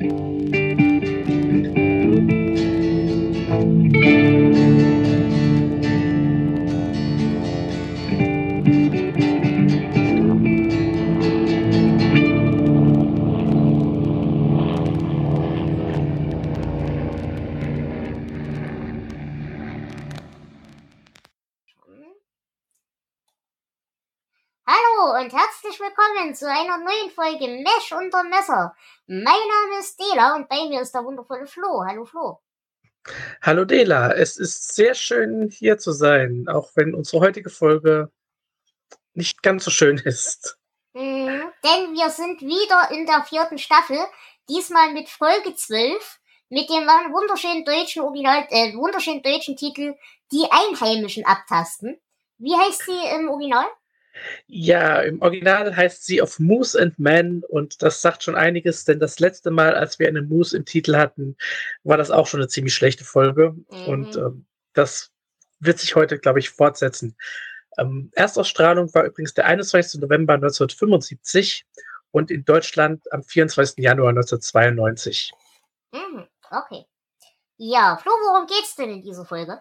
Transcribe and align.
Hallo 0.00 0.57
zu 26.38 26.48
einer 26.48 26.78
neuen 26.78 27.10
Folge 27.10 27.48
Mesh 27.48 27.92
unter 27.92 28.22
Messer. 28.22 28.74
Mein 29.08 29.24
Name 29.24 29.80
ist 29.80 29.98
Dela 29.98 30.36
und 30.36 30.48
bei 30.48 30.68
mir 30.68 30.82
ist 30.82 30.94
der 30.94 31.04
wundervolle 31.04 31.46
Flo. 31.46 31.84
Hallo 31.84 32.04
Flo. 32.04 32.40
Hallo 33.42 33.64
Dela, 33.64 34.12
es 34.12 34.36
ist 34.36 34.74
sehr 34.74 34.94
schön 34.94 35.50
hier 35.50 35.78
zu 35.78 35.90
sein, 35.90 36.46
auch 36.48 36.70
wenn 36.76 36.94
unsere 36.94 37.22
heutige 37.22 37.50
Folge 37.50 38.12
nicht 39.14 39.42
ganz 39.42 39.64
so 39.64 39.72
schön 39.72 39.98
ist. 39.98 40.58
Mhm, 40.92 41.42
denn 41.64 41.94
wir 41.94 42.10
sind 42.10 42.40
wieder 42.40 42.90
in 42.92 43.06
der 43.06 43.24
vierten 43.24 43.58
Staffel, 43.58 43.98
diesmal 44.48 44.92
mit 44.92 45.08
Folge 45.08 45.56
12, 45.56 46.20
mit 46.50 46.70
dem 46.70 46.86
wunderschönen 46.86 47.64
deutschen 47.64 48.02
Original, 48.02 48.46
äh, 48.50 48.74
wunderschönen 48.74 49.22
deutschen 49.22 49.56
Titel 49.56 49.96
Die 50.30 50.46
Einheimischen 50.50 51.26
abtasten. 51.26 52.00
Wie 52.38 52.54
heißt 52.54 52.82
sie 52.84 53.16
im 53.16 53.28
Original? 53.28 53.66
Ja, 54.46 55.00
im 55.00 55.20
Original 55.22 55.76
heißt 55.76 56.04
sie 56.04 56.22
of 56.22 56.38
Moose 56.38 56.80
and 56.80 56.98
Man 56.98 57.42
und 57.48 57.82
das 57.82 58.02
sagt 58.02 58.22
schon 58.22 58.34
einiges, 58.34 58.84
denn 58.84 58.98
das 58.98 59.20
letzte 59.20 59.50
Mal, 59.50 59.74
als 59.74 59.98
wir 59.98 60.08
eine 60.08 60.22
Moose 60.22 60.56
im 60.56 60.64
Titel 60.64 60.96
hatten, 60.96 61.36
war 61.84 61.96
das 61.96 62.10
auch 62.10 62.26
schon 62.26 62.40
eine 62.40 62.48
ziemlich 62.48 62.74
schlechte 62.74 63.04
Folge 63.04 63.54
mhm. 63.70 63.84
und 63.86 64.16
ähm, 64.16 64.46
das 64.72 65.10
wird 65.60 65.78
sich 65.78 65.94
heute, 65.96 66.18
glaube 66.18 66.38
ich, 66.38 66.50
fortsetzen. 66.50 67.16
Ähm, 67.78 68.10
Erstausstrahlung 68.14 68.92
war 68.94 69.04
übrigens 69.04 69.34
der 69.34 69.46
21. 69.46 70.00
November 70.00 70.34
1975 70.34 71.66
und 72.10 72.30
in 72.30 72.44
Deutschland 72.44 73.10
am 73.12 73.22
24. 73.22 73.82
Januar 73.82 74.10
1992. 74.10 75.32
Mhm, 75.92 76.26
okay. 76.50 76.86
Ja, 77.56 77.98
Flo, 78.00 78.12
worum 78.12 78.46
geht's 78.46 78.76
denn 78.76 78.90
in 78.90 79.02
dieser 79.02 79.24
Folge? 79.24 79.60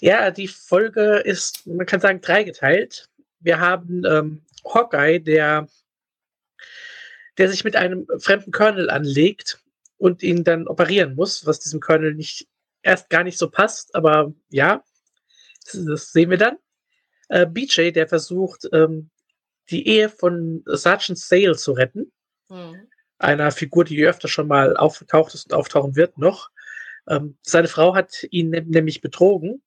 Ja, 0.00 0.30
die 0.30 0.48
Folge 0.48 1.16
ist, 1.18 1.66
man 1.66 1.86
kann 1.86 2.00
sagen, 2.00 2.20
dreigeteilt. 2.20 3.08
Wir 3.40 3.60
haben 3.60 4.04
ähm, 4.04 4.42
Hawkeye, 4.64 5.20
der, 5.20 5.68
der 7.38 7.48
sich 7.48 7.64
mit 7.64 7.76
einem 7.76 8.06
fremden 8.18 8.52
Colonel 8.52 8.90
anlegt 8.90 9.62
und 9.98 10.22
ihn 10.22 10.44
dann 10.44 10.66
operieren 10.68 11.14
muss, 11.14 11.46
was 11.46 11.60
diesem 11.60 11.80
Colonel 11.80 12.14
nicht 12.14 12.48
erst 12.82 13.10
gar 13.10 13.24
nicht 13.24 13.38
so 13.38 13.50
passt, 13.50 13.94
aber 13.94 14.32
ja, 14.48 14.84
das 15.72 16.12
sehen 16.12 16.30
wir 16.30 16.38
dann. 16.38 16.56
Äh, 17.28 17.46
BJ, 17.46 17.90
der 17.90 18.06
versucht, 18.06 18.68
ähm, 18.72 19.10
die 19.70 19.88
Ehe 19.88 20.08
von 20.08 20.62
Sergeant 20.66 21.18
Sale 21.18 21.56
zu 21.56 21.72
retten. 21.72 22.12
Mhm. 22.48 22.88
Einer 23.18 23.50
Figur, 23.50 23.84
die 23.84 24.04
öfter 24.04 24.28
schon 24.28 24.46
mal 24.46 24.76
aufgetaucht 24.76 25.34
ist 25.34 25.46
und 25.46 25.54
auftauchen 25.54 25.96
wird 25.96 26.18
noch. 26.18 26.50
Ähm, 27.08 27.36
seine 27.42 27.68
Frau 27.68 27.94
hat 27.94 28.24
ihn 28.30 28.50
nämlich 28.50 29.00
betrogen 29.00 29.62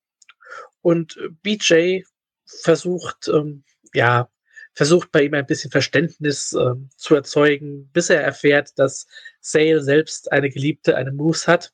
und 0.81 1.19
BJ 1.43 2.01
versucht, 2.45 3.27
ähm, 3.27 3.63
ja, 3.93 4.29
versucht 4.73 5.11
bei 5.11 5.23
ihm 5.23 5.33
ein 5.33 5.45
bisschen 5.45 5.71
Verständnis 5.71 6.53
ähm, 6.53 6.89
zu 6.95 7.15
erzeugen, 7.15 7.89
bis 7.91 8.09
er 8.09 8.23
erfährt, 8.23 8.77
dass 8.77 9.07
Sale 9.41 9.81
selbst 9.81 10.31
eine 10.31 10.49
Geliebte, 10.49 10.95
eine 10.95 11.11
Moose 11.11 11.47
hat. 11.47 11.73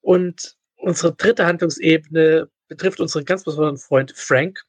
Und 0.00 0.56
unsere 0.76 1.14
dritte 1.14 1.46
Handlungsebene 1.46 2.50
betrifft 2.68 3.00
unseren 3.00 3.24
ganz 3.24 3.44
besonderen 3.44 3.78
Freund 3.78 4.12
Frank, 4.12 4.64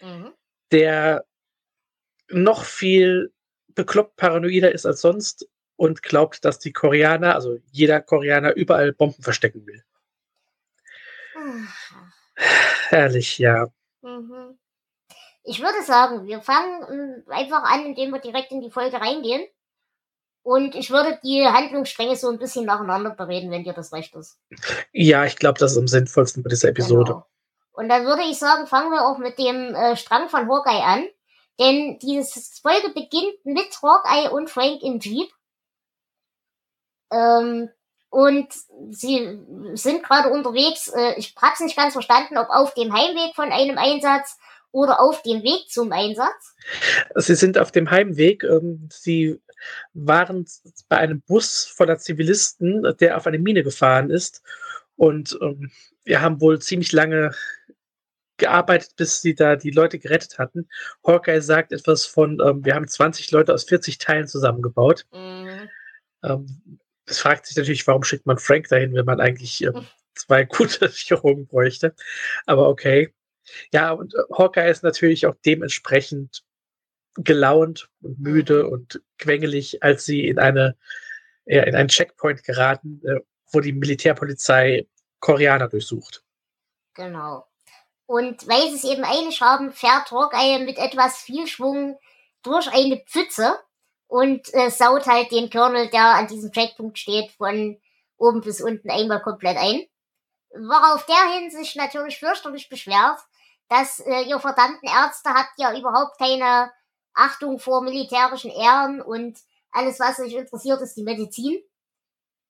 mhm. 0.00 0.32
der 0.72 1.26
noch 2.30 2.64
viel 2.64 3.32
bekloppt 3.74 4.16
paranoider 4.16 4.72
ist 4.72 4.86
als 4.86 5.00
sonst 5.00 5.48
und 5.80 6.02
glaubt, 6.02 6.44
dass 6.44 6.58
die 6.58 6.74
Koreaner, 6.74 7.34
also 7.34 7.56
jeder 7.70 8.02
Koreaner, 8.02 8.54
überall 8.54 8.92
Bomben 8.92 9.22
verstecken 9.22 9.66
will. 9.66 9.82
Herrlich, 12.90 13.38
ja. 13.38 13.68
Mhm. 14.02 14.58
Ich 15.42 15.62
würde 15.62 15.82
sagen, 15.82 16.26
wir 16.26 16.42
fangen 16.42 17.24
einfach 17.28 17.62
an, 17.62 17.86
indem 17.86 18.10
wir 18.10 18.20
direkt 18.20 18.52
in 18.52 18.60
die 18.60 18.70
Folge 18.70 19.00
reingehen. 19.00 19.48
Und 20.42 20.74
ich 20.74 20.90
würde 20.90 21.18
die 21.24 21.46
Handlungsstränge 21.46 22.14
so 22.16 22.28
ein 22.28 22.38
bisschen 22.38 22.66
nacheinander 22.66 23.10
bereden, 23.10 23.50
wenn 23.50 23.64
dir 23.64 23.72
das 23.72 23.94
recht 23.94 24.14
ist. 24.14 24.38
Ja, 24.92 25.24
ich 25.24 25.36
glaube, 25.36 25.58
das 25.58 25.72
ist 25.72 25.78
am 25.78 25.88
sinnvollsten 25.88 26.42
bei 26.42 26.50
dieser 26.50 26.68
Episode. 26.68 27.12
Genau. 27.12 27.26
Und 27.72 27.88
dann 27.88 28.04
würde 28.04 28.24
ich 28.24 28.38
sagen, 28.38 28.66
fangen 28.66 28.90
wir 28.90 29.06
auch 29.06 29.16
mit 29.16 29.38
dem 29.38 29.74
äh, 29.74 29.96
Strang 29.96 30.28
von 30.28 30.46
Hawkeye 30.46 30.82
an. 30.82 31.06
Denn 31.58 31.98
diese 32.00 32.38
Folge 32.60 32.90
beginnt 32.90 33.44
mit 33.44 33.80
Hawkeye 33.82 34.30
und 34.30 34.50
Frank 34.50 34.82
im 34.82 34.98
Jeep. 34.98 35.30
Ähm, 37.12 37.70
und 38.10 38.48
sie 38.90 39.38
sind 39.74 40.02
gerade 40.02 40.30
unterwegs. 40.30 40.88
Äh, 40.88 41.14
ich 41.16 41.34
habe 41.40 41.52
es 41.54 41.60
nicht 41.60 41.76
ganz 41.76 41.92
verstanden, 41.92 42.38
ob 42.38 42.48
auf 42.50 42.74
dem 42.74 42.92
Heimweg 42.92 43.34
von 43.34 43.52
einem 43.52 43.78
Einsatz 43.78 44.36
oder 44.72 45.00
auf 45.00 45.22
dem 45.22 45.42
Weg 45.42 45.68
zum 45.68 45.92
Einsatz. 45.92 46.54
Sie 47.16 47.34
sind 47.34 47.58
auf 47.58 47.70
dem 47.72 47.90
Heimweg. 47.90 48.44
Ähm, 48.44 48.88
sie 48.92 49.40
waren 49.92 50.46
bei 50.88 50.98
einem 50.98 51.20
Bus 51.22 51.64
voller 51.64 51.98
Zivilisten, 51.98 52.96
der 52.98 53.16
auf 53.16 53.26
eine 53.26 53.38
Mine 53.38 53.62
gefahren 53.62 54.10
ist. 54.10 54.42
Und 54.96 55.38
ähm, 55.40 55.70
wir 56.04 56.20
haben 56.20 56.40
wohl 56.40 56.60
ziemlich 56.60 56.92
lange 56.92 57.32
gearbeitet, 58.36 58.96
bis 58.96 59.20
sie 59.22 59.34
da 59.34 59.54
die 59.54 59.70
Leute 59.70 59.98
gerettet 59.98 60.38
hatten. 60.38 60.68
Hawkeye 61.06 61.40
sagt 61.40 61.72
etwas 61.72 62.06
von, 62.06 62.40
ähm, 62.44 62.64
wir 62.64 62.74
haben 62.74 62.88
20 62.88 63.30
Leute 63.30 63.54
aus 63.54 63.64
40 63.64 63.98
Teilen 63.98 64.26
zusammengebaut. 64.26 65.06
Mhm. 65.12 65.68
Ähm, 66.24 66.80
es 67.10 67.18
fragt 67.18 67.46
sich 67.46 67.56
natürlich, 67.56 67.86
warum 67.86 68.02
schickt 68.02 68.26
man 68.26 68.38
Frank 68.38 68.68
dahin, 68.68 68.94
wenn 68.94 69.04
man 69.04 69.20
eigentlich 69.20 69.62
ähm, 69.62 69.86
zwei 70.14 70.44
gute 70.46 70.88
Chirurgen 70.88 71.46
bräuchte. 71.46 71.94
Aber 72.46 72.68
okay. 72.68 73.12
Ja, 73.72 73.90
und 73.92 74.14
äh, 74.14 74.18
Hawkeye 74.36 74.70
ist 74.70 74.82
natürlich 74.82 75.26
auch 75.26 75.34
dementsprechend 75.44 76.42
gelaunt 77.16 77.90
und 78.02 78.20
müde 78.20 78.64
mhm. 78.64 78.72
und 78.72 79.02
quengelig, 79.18 79.82
als 79.82 80.04
sie 80.04 80.26
in 80.26 80.38
eine 80.38 80.76
ja, 81.46 81.64
in 81.64 81.74
einen 81.74 81.88
Checkpoint 81.88 82.44
geraten, 82.44 83.00
äh, 83.04 83.20
wo 83.52 83.60
die 83.60 83.72
Militärpolizei 83.72 84.86
Koreaner 85.18 85.68
durchsucht. 85.68 86.22
Genau. 86.94 87.46
Und 88.06 88.46
weil 88.48 88.70
sie 88.70 88.76
es 88.76 88.84
eben 88.84 89.04
eilig 89.04 89.40
haben, 89.40 89.72
fährt 89.72 90.10
Hawkeye 90.10 90.64
mit 90.64 90.78
etwas 90.78 91.18
viel 91.18 91.46
Schwung 91.46 91.98
durch 92.42 92.68
eine 92.68 93.02
Pfütze 93.06 93.58
und 94.10 94.52
äh, 94.54 94.70
saut 94.70 95.06
halt 95.06 95.30
den 95.30 95.48
Colonel, 95.50 95.88
der 95.88 96.16
an 96.16 96.26
diesem 96.26 96.50
Checkpunkt 96.50 96.98
steht, 96.98 97.30
von 97.30 97.80
oben 98.16 98.40
bis 98.40 98.60
unten 98.60 98.90
einmal 98.90 99.22
komplett 99.22 99.56
ein. 99.56 99.86
Worauf 100.50 101.06
der 101.06 101.32
hin 101.32 101.50
sich 101.50 101.76
natürlich 101.76 102.18
fürchterlich 102.18 102.68
beschwert, 102.68 103.20
dass 103.68 104.00
äh, 104.00 104.22
ihr 104.22 104.40
verdammten 104.40 104.88
Ärzte 104.88 105.30
habt 105.30 105.52
ja 105.58 105.78
überhaupt 105.78 106.18
keine 106.18 106.72
Achtung 107.14 107.60
vor 107.60 107.82
militärischen 107.82 108.50
Ehren 108.50 109.00
und 109.00 109.38
alles, 109.70 110.00
was 110.00 110.18
euch 110.18 110.34
interessiert, 110.34 110.80
ist 110.82 110.96
die 110.96 111.04
Medizin. 111.04 111.62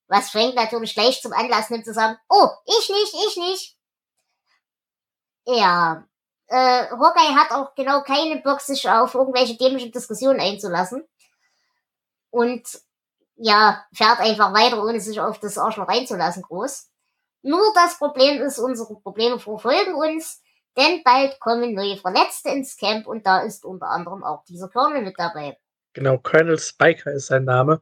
Was 0.09 0.31
Frank 0.31 0.55
natürlich 0.55 0.95
gleich 0.95 1.21
zum 1.21 1.35
Anlass 1.35 1.69
nimmt 1.69 1.85
zu 1.85 1.93
sagen, 1.93 2.17
oh, 2.31 2.49
ich 2.65 2.89
nicht, 2.89 3.15
ich 3.29 3.37
nicht. 3.37 3.77
Ja, 5.45 6.07
äh, 6.47 6.87
Hawkeye 6.89 7.35
hat 7.35 7.51
auch 7.51 7.75
genau 7.75 8.03
keine 8.03 8.41
Bock, 8.41 8.63
sich 8.63 8.89
auf 8.89 9.15
irgendwelche 9.15 9.59
dämlichen 9.59 9.93
Diskussionen 9.93 10.41
einzulassen 10.41 11.07
und 12.31 12.63
ja, 13.37 13.85
fährt 13.93 14.21
einfach 14.21 14.53
weiter, 14.53 14.83
ohne 14.85 15.01
sich 15.01 15.21
auf 15.21 15.41
das 15.41 15.59
Arschloch 15.59 15.89
reinzulassen, 15.89 16.43
groß. 16.43 16.91
Nur 17.43 17.73
das 17.75 17.99
Problem 17.99 18.43
ist, 18.43 18.59
unsere 18.59 18.95
Probleme 19.01 19.39
verfolgen 19.39 19.95
uns, 19.95 20.43
denn 20.77 21.03
bald 21.03 21.41
kommen 21.41 21.75
neue 21.75 21.97
Verletzte 21.97 22.51
ins 22.51 22.77
Camp 22.77 23.07
und 23.07 23.27
da 23.27 23.41
ist 23.41 23.65
unter 23.65 23.87
anderem 23.87 24.23
auch 24.23 24.45
dieser 24.45 24.69
Colonel 24.69 25.03
mit 25.03 25.15
dabei. 25.19 25.57
Genau, 25.95 26.19
Colonel 26.19 26.59
Spiker 26.59 27.13
ist 27.13 27.27
sein 27.27 27.45
Name. 27.45 27.81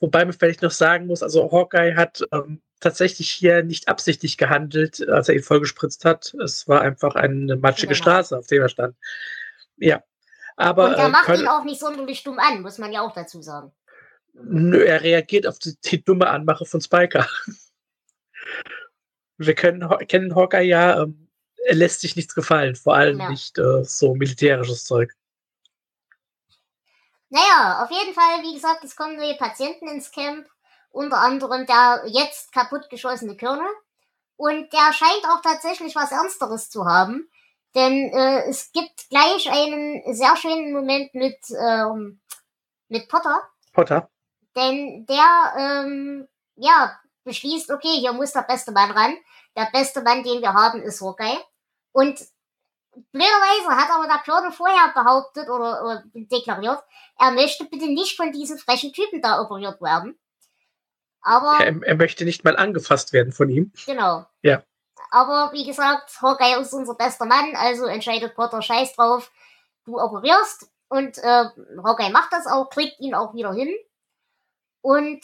Wobei 0.00 0.24
man 0.24 0.34
vielleicht 0.34 0.62
noch 0.62 0.72
sagen 0.72 1.06
muss, 1.06 1.22
also 1.22 1.50
Hawkeye 1.50 1.94
hat 1.96 2.22
ähm, 2.32 2.60
tatsächlich 2.80 3.30
hier 3.30 3.62
nicht 3.62 3.88
absichtlich 3.88 4.36
gehandelt, 4.36 5.08
als 5.08 5.28
er 5.28 5.36
ihn 5.36 5.42
vollgespritzt 5.42 6.04
hat. 6.04 6.34
Es 6.42 6.68
war 6.68 6.82
einfach 6.82 7.14
eine 7.14 7.56
matschige 7.56 7.94
genau. 7.94 8.02
Straße, 8.02 8.36
auf 8.36 8.46
der 8.46 8.62
er 8.62 8.68
stand. 8.68 8.96
Ja. 9.76 10.02
Aber, 10.56 10.86
und 10.86 10.94
er 10.94 11.06
äh, 11.06 11.08
macht 11.08 11.28
ihn 11.28 11.48
auch 11.48 11.64
nicht 11.64 11.80
sonderlich 11.80 12.22
dumm 12.22 12.38
an, 12.38 12.62
muss 12.62 12.78
man 12.78 12.92
ja 12.92 13.02
auch 13.02 13.12
dazu 13.12 13.40
sagen. 13.40 13.72
Nö, 14.42 14.84
er 14.84 15.02
reagiert 15.02 15.46
auf 15.46 15.58
die, 15.58 15.76
die 15.84 16.04
dumme 16.04 16.28
Anmache 16.28 16.64
von 16.64 16.80
Spiker. 16.80 17.26
Wir 19.38 19.54
können, 19.54 19.88
kennen 20.08 20.34
Hawkeye 20.34 20.62
ja, 20.62 21.02
ähm, 21.02 21.28
er 21.66 21.74
lässt 21.74 22.00
sich 22.00 22.16
nichts 22.16 22.34
gefallen, 22.34 22.76
vor 22.76 22.94
allem 22.94 23.18
ja. 23.18 23.30
nicht 23.30 23.58
äh, 23.58 23.84
so 23.84 24.14
militärisches 24.14 24.84
Zeug. 24.84 25.12
Naja, 27.28 27.82
auf 27.84 27.90
jeden 27.90 28.14
Fall, 28.14 28.42
wie 28.42 28.54
gesagt, 28.54 28.84
es 28.84 28.94
kommen 28.94 29.16
neue 29.16 29.36
Patienten 29.36 29.88
ins 29.88 30.10
Camp. 30.10 30.46
Unter 30.90 31.18
anderem 31.18 31.66
der 31.66 32.04
jetzt 32.06 32.52
kaputtgeschossene 32.52 33.36
Colonel. 33.36 33.68
Und 34.36 34.72
der 34.72 34.92
scheint 34.92 35.24
auch 35.28 35.42
tatsächlich 35.42 35.94
was 35.94 36.12
Ernsteres 36.12 36.70
zu 36.70 36.86
haben. 36.86 37.28
Denn 37.74 38.10
äh, 38.14 38.48
es 38.48 38.72
gibt 38.72 39.10
gleich 39.10 39.50
einen 39.50 40.14
sehr 40.14 40.36
schönen 40.36 40.72
Moment 40.72 41.14
mit, 41.14 41.38
ähm, 41.50 42.20
mit 42.88 43.08
Potter. 43.08 43.42
Potter. 43.72 44.08
Denn 44.56 45.06
der, 45.06 45.52
ähm, 45.58 46.28
ja, 46.56 46.98
beschließt, 47.24 47.70
okay, 47.70 47.98
hier 47.98 48.12
muss 48.12 48.32
der 48.32 48.42
beste 48.42 48.72
Mann 48.72 48.90
ran. 48.90 49.14
Der 49.56 49.68
beste 49.72 50.02
Mann, 50.02 50.22
den 50.22 50.40
wir 50.40 50.54
haben, 50.54 50.82
ist 50.82 51.02
Hawkeye. 51.02 51.38
Und 51.92 52.18
blöderweise 53.12 53.76
hat 53.76 53.90
aber 53.90 54.06
der 54.06 54.18
Claude 54.18 54.52
vorher 54.52 54.92
behauptet 54.94 55.48
oder, 55.48 55.84
oder 55.84 56.04
deklariert, 56.14 56.82
er 57.18 57.30
möchte 57.32 57.64
bitte 57.64 57.86
nicht 57.86 58.16
von 58.16 58.32
diesen 58.32 58.58
frechen 58.58 58.92
Typen 58.92 59.20
da 59.20 59.40
operiert 59.40 59.80
werden. 59.80 60.18
Aber. 61.20 61.58
Er, 61.64 61.82
er, 61.82 61.96
möchte 61.96 62.24
nicht 62.24 62.44
mal 62.44 62.56
angefasst 62.56 63.12
werden 63.12 63.32
von 63.32 63.50
ihm. 63.50 63.72
Genau. 63.84 64.26
Ja. 64.42 64.62
Aber 65.10 65.52
wie 65.52 65.64
gesagt, 65.64 66.20
Hawkeye 66.22 66.60
ist 66.60 66.72
unser 66.72 66.94
bester 66.94 67.26
Mann, 67.26 67.54
also 67.56 67.86
entscheidet 67.86 68.34
Potter 68.34 68.62
Scheiß 68.62 68.94
drauf, 68.94 69.30
du 69.84 70.00
operierst. 70.00 70.70
Und 70.88 71.18
äh, 71.18 71.44
Hawkeye 71.82 72.10
macht 72.10 72.32
das 72.32 72.46
auch, 72.46 72.70
kriegt 72.70 73.00
ihn 73.00 73.14
auch 73.14 73.34
wieder 73.34 73.52
hin. 73.52 73.74
Und 74.86 75.20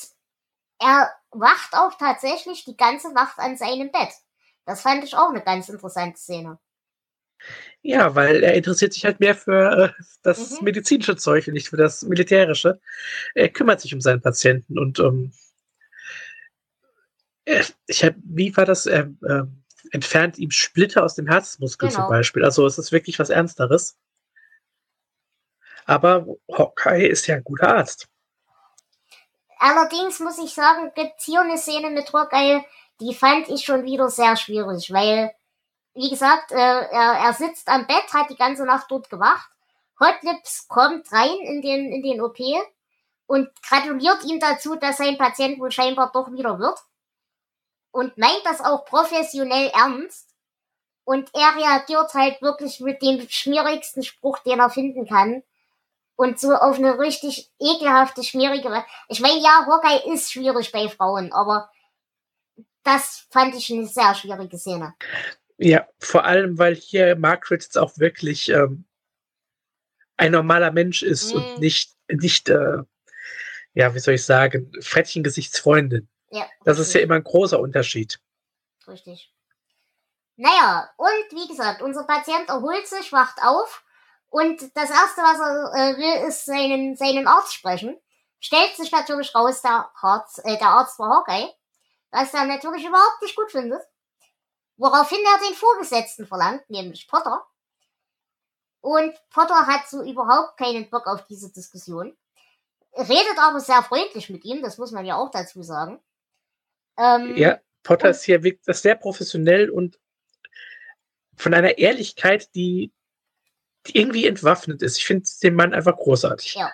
er 0.81 1.09
wacht 1.31 1.75
auch 1.75 1.97
tatsächlich 1.97 2.65
die 2.65 2.77
ganze 2.77 3.13
Nacht 3.15 3.39
an 3.39 3.57
seinem 3.57 3.93
Bett. 3.93 4.09
Das 4.67 4.83
fand 4.83 5.05
ich 5.05 5.15
auch 5.15 5.29
eine 5.29 5.41
ganz 5.41 5.69
interessante 5.69 6.19
Szene. 6.19 6.59
Ja, 7.81 8.17
weil 8.17 8.43
er 8.43 8.55
interessiert 8.55 8.93
sich 8.93 9.05
halt 9.05 9.21
mehr 9.21 9.37
für 9.37 9.95
äh, 9.97 10.03
das 10.23 10.59
mhm. 10.59 10.65
medizinische 10.65 11.15
Zeug 11.15 11.47
und 11.47 11.55
nicht 11.55 11.69
für 11.69 11.77
das 11.77 12.03
militärische. 12.03 12.81
Er 13.37 13.51
kümmert 13.51 13.81
sich 13.81 13.95
um 13.95 14.01
seinen 14.01 14.21
Patienten 14.21 14.81
und 14.81 14.99
um. 14.99 15.33
Ähm, 17.47 17.65
ich 17.87 18.03
hab, 18.03 18.17
wie 18.25 18.57
war 18.57 18.65
das? 18.65 18.87
Er 18.87 19.13
äh, 19.23 19.45
entfernt 19.93 20.39
ihm 20.39 20.51
Splitter 20.51 21.05
aus 21.05 21.15
dem 21.15 21.29
Herzmuskel 21.29 21.89
genau. 21.89 22.01
zum 22.01 22.11
Beispiel. 22.11 22.45
Also 22.45 22.67
es 22.67 22.79
ist 22.79 22.91
wirklich 22.91 23.21
was 23.21 23.31
Ernsteres. 23.31 23.97
Aber 25.85 26.27
Hawkeye 26.51 27.07
ist 27.07 27.29
ja 27.29 27.37
ein 27.37 27.45
guter 27.45 27.77
Arzt. 27.77 28.09
Allerdings 29.65 30.19
muss 30.19 30.39
ich 30.39 30.53
sagen, 30.53 30.91
gibt 30.97 31.23
hier 31.23 31.43
eine 31.43 31.57
Szene 31.57 31.91
mit 31.91 32.13
Hawkeye, 32.13 32.65
die 32.99 33.15
fand 33.15 33.49
ich 33.49 33.65
schon 33.65 33.85
wieder 33.85 34.11
sehr 34.11 34.35
schwierig, 34.35 34.93
weil 34.93 35.33
wie 35.95 36.11
gesagt, 36.11 36.51
äh, 36.51 36.57
er, 36.57 37.13
er 37.25 37.33
sitzt 37.33 37.69
am 37.69 37.87
Bett, 37.87 38.13
hat 38.13 38.29
die 38.29 38.37
ganze 38.37 38.65
Nacht 38.65 38.87
dort 38.89 39.09
gewacht. 39.09 39.49
Hotlips 40.01 40.67
kommt 40.67 41.13
rein 41.13 41.39
in 41.43 41.63
den, 41.63 41.93
in 41.93 42.03
den 42.03 42.21
OP 42.21 42.39
und 43.27 43.51
gratuliert 43.63 44.25
ihm 44.25 44.41
dazu, 44.41 44.75
dass 44.75 44.97
sein 44.97 45.17
Patient 45.17 45.61
wohl 45.61 45.71
scheinbar 45.71 46.11
doch 46.13 46.33
wieder 46.33 46.59
wird. 46.59 46.81
Und 47.93 48.19
meint 48.19 48.43
das 48.45 48.61
auch 48.61 48.85
professionell 48.85 49.69
ernst. 49.69 50.29
Und 51.05 51.31
er 51.35 51.55
reagiert 51.55 52.15
halt 52.15 52.43
wirklich 52.43 52.81
mit 52.81 53.01
dem 53.01 53.29
schmierigsten 53.29 54.03
Spruch, 54.03 54.41
den 54.41 54.59
er 54.59 54.71
finden 54.71 55.07
kann. 55.07 55.45
Und 56.17 56.39
so 56.39 56.55
auf 56.55 56.77
eine 56.77 56.99
richtig 56.99 57.51
ekelhafte, 57.59 58.23
schmierige. 58.23 58.85
Ich 59.09 59.21
meine, 59.21 59.41
ja, 59.41 59.67
Hawkeye 59.67 60.13
ist 60.13 60.33
schwierig 60.33 60.71
bei 60.71 60.89
Frauen, 60.89 61.33
aber 61.33 61.71
das 62.85 63.27
fand 63.31 63.55
ich 63.55 63.73
eine 63.73 63.87
sehr 63.87 64.15
schwierige 64.15 64.59
Szene. 64.59 64.95
Ja, 65.57 65.87
vor 65.99 66.25
allem, 66.25 66.59
weil 66.59 66.75
hier 66.75 67.17
Margaret 67.17 67.63
jetzt 67.63 67.79
auch 67.79 67.97
wirklich 67.99 68.49
ähm, 68.51 68.85
ein 70.17 70.33
normaler 70.33 70.71
Mensch 70.71 71.03
ist 71.03 71.35
mhm. 71.35 71.43
und 71.43 71.59
nicht, 71.61 71.95
nicht 72.09 72.49
äh, 72.49 72.83
ja, 73.75 73.95
wie 73.95 73.99
soll 73.99 74.15
ich 74.15 74.25
sagen, 74.25 74.73
Frettchengesichtsfreundin. 74.81 76.09
Ja, 76.31 76.47
das 76.65 76.79
ist 76.79 76.95
ja 76.95 77.01
immer 77.01 77.17
ein 77.17 77.25
großer 77.25 77.59
Unterschied. 77.59 78.21
Richtig. 78.87 79.33
Naja, 80.37 80.91
und 80.97 81.41
wie 81.41 81.49
gesagt, 81.49 81.83
unser 81.83 82.05
Patient 82.05 82.49
erholt 82.49 82.87
sich, 82.87 83.13
wacht 83.13 83.39
auf 83.43 83.85
und 84.33 84.61
das 84.75 84.91
Erste, 84.91 85.23
was 85.23 85.39
er 85.39 85.73
äh, 85.75 85.97
will, 85.97 86.29
ist 86.29 86.45
seinen, 86.45 86.97
seinen 86.97 87.29
Arzt 87.29 87.55
sprechen. 87.55 87.97
Stellt 88.41 88.75
sich 88.75 88.91
natürlich 88.91 89.35
raus, 89.35 89.63
der 89.63 89.89
Arzt, 90.01 90.41
äh, 90.45 90.59
der 90.59 90.69
Arzt 90.69 90.99
war 90.99 91.19
Hawkeye, 91.19 91.49
was 92.11 92.35
er 92.35 92.45
natürlich 92.45 92.85
überhaupt 92.85 93.23
nicht 93.23 93.37
gut 93.37 93.53
findet 93.53 93.83
woraufhin 94.83 95.19
er 95.25 95.49
den 95.49 95.55
Vorgesetzten 95.55 96.27
verlangt, 96.27 96.69
nämlich 96.69 97.07
Potter. 97.07 97.45
Und 98.81 99.15
Potter 99.31 99.67
hat 99.67 99.89
so 99.89 100.03
überhaupt 100.03 100.59
keinen 100.59 100.91
Bock 100.91 101.07
auf 101.07 101.25
diese 101.27 101.53
Diskussion. 101.53 102.17
Redet 102.97 103.39
aber 103.39 103.61
sehr 103.61 103.83
freundlich 103.83 104.29
mit 104.29 104.45
ihm, 104.45 104.61
das 104.61 104.79
muss 104.79 104.91
man 104.91 105.07
ja 105.07 105.17
auch 105.17 105.31
dazu 105.31 105.63
sagen. 105.63 106.01
Ähm, 106.99 107.37
ja, 107.37 107.61
Potter 107.85 108.11
ist 108.11 108.25
hier 108.25 108.43
wirklich 108.43 108.77
sehr 108.77 108.97
professionell 108.97 109.71
und 109.71 109.99
von 111.37 111.55
einer 111.55 111.79
Ehrlichkeit, 111.79 112.55
die, 112.55 112.93
die 112.93 113.02
irgendwie 113.89 114.27
entwaffnet 114.27 114.83
ist. 114.83 114.99
Ich 114.99 115.07
finde 115.07 115.29
den 115.43 115.55
Mann 115.55 115.75
einfach 115.75 115.97
großartig. 115.97 116.55
Ja. 116.55 116.73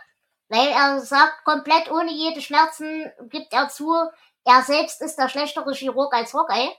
Weil 0.48 0.68
er 0.68 1.00
sagt, 1.00 1.44
komplett 1.44 1.90
ohne 1.90 2.10
jede 2.10 2.40
Schmerzen 2.40 3.10
gibt 3.28 3.52
er 3.52 3.68
zu, 3.68 3.94
er 4.44 4.62
selbst 4.62 5.02
ist 5.02 5.16
der 5.16 5.28
schlechtere 5.28 5.72
Chirurg 5.74 6.12
als 6.14 6.32
Hawkeye 6.32 6.70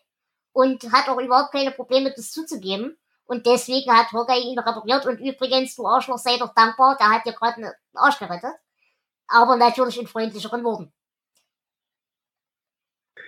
und 0.53 0.91
hat 0.91 1.07
auch 1.07 1.19
überhaupt 1.19 1.51
keine 1.51 1.71
Probleme, 1.71 2.11
das 2.15 2.31
zuzugeben. 2.31 2.97
Und 3.25 3.45
deswegen 3.45 3.95
hat 3.95 4.11
Hawkeye 4.11 4.41
ihn 4.41 4.57
repariert. 4.57 5.05
Und 5.05 5.19
übrigens, 5.19 5.75
du 5.75 5.85
Arschloch, 5.85 6.17
sei 6.17 6.37
doch 6.37 6.53
dankbar, 6.55 6.97
der 6.99 7.11
hat 7.11 7.25
dir 7.25 7.33
gerade 7.33 7.57
einen 7.57 7.73
Arsch 7.93 8.17
gerettet. 8.17 8.55
Aber 9.27 9.55
natürlich 9.55 9.99
in 9.99 10.07
freundlicheren 10.07 10.63
Worten. 10.63 10.91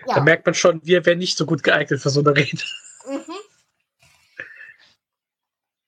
Ja. 0.07 0.15
Da 0.15 0.21
merkt 0.21 0.45
man 0.47 0.55
schon, 0.55 0.83
wir 0.83 1.05
wären 1.05 1.19
nicht 1.19 1.37
so 1.37 1.45
gut 1.45 1.61
geeignet 1.61 2.01
für 2.01 2.09
so 2.09 2.21
eine 2.21 2.35
Rede. 2.35 2.63
Mhm. 3.05 3.35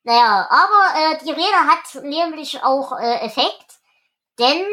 Naja, 0.03 0.47
aber 0.49 1.13
äh, 1.15 1.23
die 1.23 1.31
Rede 1.31 1.57
hat 1.67 2.03
nämlich 2.03 2.61
auch 2.61 2.99
äh, 2.99 3.25
Effekt, 3.25 3.79
denn 4.37 4.65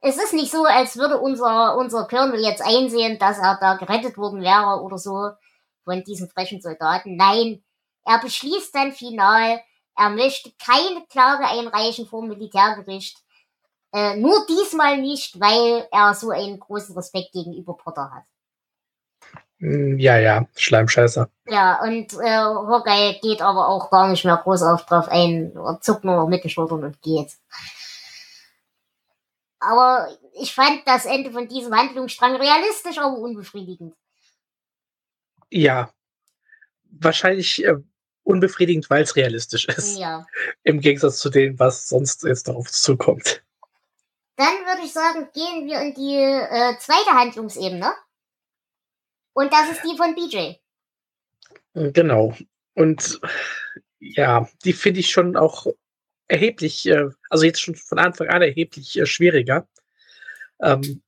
es 0.00 0.16
ist 0.16 0.32
nicht 0.32 0.52
so, 0.52 0.64
als 0.64 0.96
würde 0.96 1.18
unser, 1.18 1.76
unser 1.76 2.06
Colonel 2.06 2.40
jetzt 2.40 2.62
einsehen, 2.62 3.18
dass 3.18 3.38
er 3.38 3.56
da 3.60 3.74
gerettet 3.76 4.16
worden 4.18 4.42
wäre 4.42 4.82
oder 4.82 4.98
so 4.98 5.30
von 5.84 6.04
diesen 6.04 6.28
frechen 6.28 6.60
Soldaten. 6.60 7.16
Nein, 7.16 7.64
er 8.04 8.18
beschließt 8.18 8.74
dann 8.74 8.92
final, 8.92 9.60
er 9.96 10.10
möchte 10.10 10.52
keine 10.64 11.04
Klage 11.06 11.46
einreichen 11.46 12.06
vor 12.06 12.20
dem 12.20 12.30
Militärgericht. 12.30 13.18
Äh, 13.92 14.16
nur 14.16 14.44
diesmal 14.46 14.98
nicht, 14.98 15.40
weil 15.40 15.88
er 15.90 16.14
so 16.14 16.30
einen 16.30 16.60
großen 16.60 16.94
Respekt 16.96 17.32
gegenüber 17.32 17.76
Potter 17.76 18.10
hat. 18.12 18.24
Hm, 19.58 19.98
ja, 19.98 20.18
ja, 20.18 20.46
Schleimscheißer. 20.56 21.30
Ja, 21.46 21.82
und 21.82 22.12
äh, 22.14 22.38
Hawkeye 22.38 23.18
geht 23.20 23.40
aber 23.40 23.68
auch 23.68 23.90
gar 23.90 24.08
nicht 24.08 24.24
mehr 24.24 24.36
groß 24.36 24.62
auf 24.62 24.86
drauf 24.86 25.08
ein, 25.08 25.52
zuckt 25.80 26.04
nur 26.04 26.28
mit 26.28 26.44
den 26.44 26.50
Schultern 26.50 26.84
und 26.84 27.00
geht. 27.02 27.32
Aber 29.60 30.08
ich 30.40 30.54
fand 30.54 30.82
das 30.86 31.06
Ende 31.06 31.30
von 31.30 31.48
diesem 31.48 31.74
Handlungsstrang 31.74 32.36
realistisch, 32.36 32.98
aber 32.98 33.16
unbefriedigend. 33.16 33.94
Ja, 35.50 35.90
wahrscheinlich 36.90 37.64
äh, 37.64 37.76
unbefriedigend, 38.24 38.90
weil 38.90 39.02
es 39.02 39.16
realistisch 39.16 39.66
ist. 39.66 39.98
Ja. 39.98 40.26
Im 40.62 40.80
Gegensatz 40.80 41.18
zu 41.18 41.30
dem, 41.30 41.58
was 41.58 41.88
sonst 41.88 42.24
jetzt 42.24 42.48
darauf 42.48 42.70
zukommt. 42.70 43.42
Dann 44.36 44.54
würde 44.66 44.82
ich 44.84 44.92
sagen, 44.92 45.28
gehen 45.32 45.66
wir 45.66 45.80
in 45.80 45.94
die 45.94 46.16
äh, 46.16 46.76
zweite 46.78 47.10
Handlungsebene. 47.10 47.92
Und 49.34 49.52
das 49.52 49.70
ist 49.72 49.82
die 49.84 49.96
von 49.96 50.14
BJ. 50.14 50.54
Genau. 51.92 52.34
Und 52.74 53.20
ja, 53.98 54.48
die 54.64 54.72
finde 54.72 55.00
ich 55.00 55.10
schon 55.10 55.36
auch 55.36 55.66
erheblich, 56.28 56.86
äh, 56.86 57.08
also 57.30 57.44
jetzt 57.44 57.60
schon 57.60 57.74
von 57.74 57.98
Anfang 57.98 58.28
an 58.28 58.42
erheblich 58.42 58.98
äh, 58.98 59.06
schwieriger. 59.06 59.68
Ähm, 60.62 61.02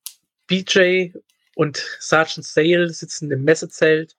BJ 0.46 1.12
und 1.54 1.76
Sergeant 2.00 2.46
Sale 2.46 2.90
sitzen 2.90 3.30
im 3.30 3.44
Messezelt 3.44 4.16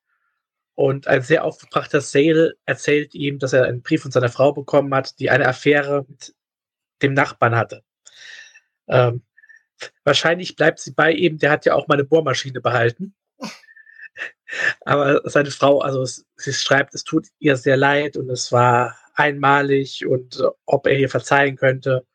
und 0.75 1.07
ein 1.07 1.21
sehr 1.21 1.43
aufgebrachter 1.43 2.01
Sale 2.01 2.55
erzählt 2.65 3.13
ihm, 3.15 3.39
dass 3.39 3.53
er 3.53 3.65
einen 3.65 3.81
Brief 3.81 4.03
von 4.03 4.11
seiner 4.11 4.29
Frau 4.29 4.51
bekommen 4.53 4.93
hat, 4.93 5.19
die 5.19 5.29
eine 5.29 5.47
Affäre 5.47 6.05
mit 6.07 6.35
dem 7.01 7.13
Nachbarn 7.13 7.55
hatte. 7.55 7.83
Ähm, 8.87 9.23
wahrscheinlich 10.03 10.55
bleibt 10.55 10.79
sie 10.79 10.91
bei 10.91 11.11
ihm, 11.11 11.37
der 11.37 11.51
hat 11.51 11.65
ja 11.65 11.73
auch 11.73 11.87
mal 11.87 11.95
eine 11.95 12.03
Bohrmaschine 12.03 12.61
behalten. 12.61 13.15
Aber 14.81 15.21
seine 15.29 15.51
Frau, 15.51 15.79
also 15.79 16.05
sie 16.05 16.53
schreibt, 16.53 16.93
es 16.95 17.03
tut 17.03 17.27
ihr 17.39 17.57
sehr 17.57 17.77
leid 17.77 18.17
und 18.17 18.29
es 18.29 18.51
war 18.51 18.97
einmalig 19.13 20.05
und 20.05 20.39
äh, 20.39 20.47
ob 20.65 20.87
er 20.87 20.97
ihr 20.97 21.09
verzeihen 21.09 21.57
könnte. 21.57 22.05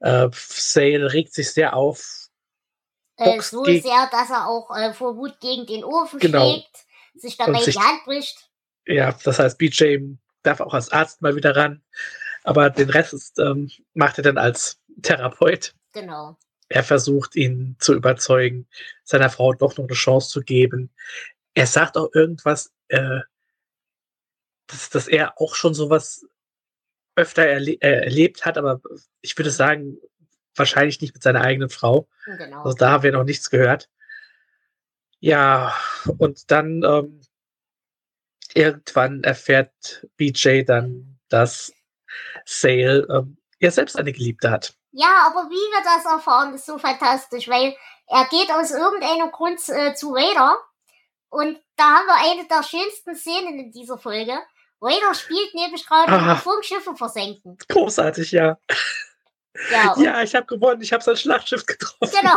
Äh, 0.00 0.28
Sale 0.32 1.12
regt 1.12 1.34
sich 1.34 1.52
sehr 1.52 1.76
auf. 1.76 2.28
Äh, 3.16 3.40
so 3.40 3.64
sehr, 3.64 4.08
dass 4.10 4.30
er 4.30 4.48
auch 4.48 4.74
äh, 4.76 4.94
vor 4.94 5.16
Wut 5.16 5.38
gegen 5.40 5.66
den 5.66 5.84
Ofen 5.84 6.18
genau. 6.18 6.50
schlägt 6.50 6.86
sich 7.14 7.36
dabei 7.36 7.60
sich, 7.60 7.74
die 7.74 7.80
Hand 7.80 8.04
bricht. 8.04 8.50
Ja, 8.86 9.16
das 9.24 9.38
heißt, 9.38 9.58
BJ 9.58 9.98
darf 10.42 10.60
auch 10.60 10.74
als 10.74 10.90
Arzt 10.90 11.22
mal 11.22 11.36
wieder 11.36 11.56
ran. 11.56 11.82
Aber 12.44 12.70
den 12.70 12.90
Rest 12.90 13.12
ist, 13.12 13.38
ähm, 13.38 13.70
macht 13.94 14.18
er 14.18 14.24
dann 14.24 14.38
als 14.38 14.80
Therapeut. 15.02 15.74
Genau. 15.92 16.36
Er 16.68 16.82
versucht 16.82 17.36
ihn 17.36 17.76
zu 17.78 17.94
überzeugen, 17.94 18.66
seiner 19.04 19.30
Frau 19.30 19.52
doch 19.52 19.76
noch 19.76 19.84
eine 19.84 19.94
Chance 19.94 20.30
zu 20.30 20.40
geben. 20.40 20.90
Er 21.54 21.66
sagt 21.66 21.96
auch 21.96 22.10
irgendwas, 22.14 22.72
äh, 22.88 23.20
dass, 24.66 24.90
dass 24.90 25.08
er 25.08 25.40
auch 25.40 25.54
schon 25.54 25.74
sowas 25.74 26.26
öfter 27.14 27.44
erle 27.44 27.72
äh, 27.72 28.04
erlebt 28.04 28.44
hat, 28.46 28.56
aber 28.56 28.80
ich 29.20 29.36
würde 29.36 29.50
sagen, 29.50 29.98
wahrscheinlich 30.56 31.00
nicht 31.00 31.14
mit 31.14 31.22
seiner 31.22 31.42
eigenen 31.42 31.68
Frau. 31.68 32.08
Genau. 32.24 32.62
Also 32.62 32.76
da 32.76 32.90
haben 32.90 33.02
wir 33.02 33.12
noch 33.12 33.24
nichts 33.24 33.50
gehört. 33.50 33.88
Ja, 35.20 35.74
und 36.18 36.50
dann 36.50 36.82
ähm, 36.82 37.20
irgendwann 38.54 39.22
erfährt 39.22 40.06
BJ 40.16 40.62
dann, 40.62 41.18
dass 41.28 41.72
Sale 42.44 43.06
ähm, 43.10 43.36
ja 43.60 43.70
selbst 43.70 43.96
eine 43.96 44.12
Geliebte 44.12 44.50
hat. 44.50 44.74
Ja, 44.90 45.26
aber 45.26 45.48
wie 45.48 45.54
wir 45.54 45.84
das 45.84 46.04
erfahren, 46.04 46.54
ist 46.54 46.66
so 46.66 46.76
fantastisch, 46.76 47.48
weil 47.48 47.74
er 48.08 48.26
geht 48.26 48.50
aus 48.50 48.72
irgendeinem 48.72 49.30
Grund 49.30 49.60
äh, 49.68 49.94
zu 49.94 50.12
Raider 50.12 50.56
und 51.32 51.58
da 51.76 51.84
haben 51.84 52.06
wir 52.06 52.30
eine 52.30 52.46
der 52.46 52.62
schönsten 52.62 53.16
Szenen 53.16 53.58
in 53.58 53.72
dieser 53.72 53.96
Folge. 53.96 54.38
Raider 54.82 55.14
spielt 55.14 55.54
nämlich 55.54 55.86
gerade 55.86 56.12
Ah. 56.12 56.36
Funkschiffe 56.36 56.94
versenken. 56.94 57.56
Großartig, 57.68 58.32
ja. 58.32 58.58
Ja, 59.70 59.94
Ja, 59.96 60.22
ich 60.22 60.34
habe 60.34 60.44
gewonnen, 60.44 60.82
ich 60.82 60.92
habe 60.92 61.02
sein 61.02 61.16
Schlachtschiff 61.16 61.64
getroffen. 61.64 62.10
Genau. 62.20 62.36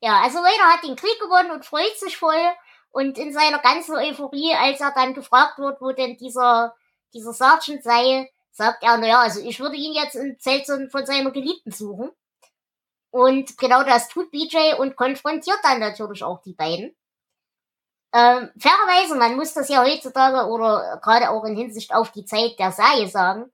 Ja, 0.00 0.20
also 0.22 0.38
Raider 0.40 0.64
hat 0.74 0.84
den 0.84 0.96
Krieg 0.96 1.18
gewonnen 1.18 1.50
und 1.50 1.64
freut 1.64 1.96
sich 1.98 2.18
voll. 2.18 2.44
Und 2.90 3.16
in 3.16 3.32
seiner 3.32 3.58
ganzen 3.60 3.96
Euphorie, 3.96 4.54
als 4.54 4.80
er 4.80 4.92
dann 4.94 5.14
gefragt 5.14 5.58
wird, 5.58 5.80
wo 5.80 5.92
denn 5.92 6.18
dieser, 6.18 6.74
dieser 7.14 7.32
Sergeant 7.32 7.82
sei, 7.82 8.30
sagt 8.52 8.82
er, 8.82 8.98
naja, 8.98 9.20
also 9.20 9.40
ich 9.40 9.60
würde 9.60 9.76
ihn 9.76 9.94
jetzt 9.94 10.14
im 10.14 10.38
Zelt 10.38 10.66
von 10.66 10.90
von 10.90 11.06
seiner 11.06 11.30
Geliebten 11.30 11.72
suchen. 11.72 12.10
Und 13.10 13.56
genau 13.56 13.82
das 13.82 14.08
tut 14.08 14.30
BJ 14.30 14.74
und 14.76 14.94
konfrontiert 14.94 15.58
dann 15.62 15.80
natürlich 15.80 16.22
auch 16.22 16.42
die 16.42 16.52
beiden. 16.52 16.94
Ähm, 18.14 18.50
fairerweise, 18.56 19.16
man 19.16 19.34
muss 19.34 19.54
das 19.54 19.68
ja 19.68 19.82
heutzutage 19.84 20.48
oder 20.48 21.00
gerade 21.02 21.30
auch 21.30 21.44
in 21.44 21.56
Hinsicht 21.56 21.92
auf 21.92 22.12
die 22.12 22.24
Zeit 22.24 22.56
der 22.60 22.70
Serie 22.70 23.08
sagen, 23.08 23.50